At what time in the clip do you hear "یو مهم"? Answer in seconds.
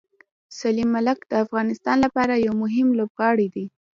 2.45-2.87